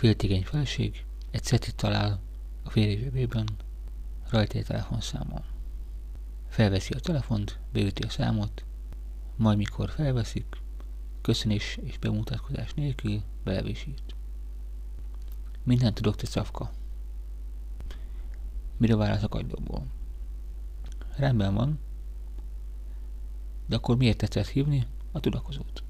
[0.00, 2.20] féltékeny feleség egy szetit talál
[2.62, 3.48] a férj zsebében,
[4.30, 5.42] rajta egy telefonszámon.
[6.48, 8.64] Felveszi a telefont, beüti a számot,
[9.36, 10.56] majd mikor felveszik,
[11.20, 14.14] köszönés és bemutatkozás nélkül belevisít.
[15.62, 16.70] Mindent tudok, te szafka.
[18.76, 19.86] Mire válasz a kagylóból?
[21.16, 21.78] Rendben van,
[23.66, 25.82] de akkor miért tetszett hívni a tudakozót?